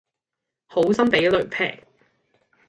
[0.65, 1.79] 好心俾雷劈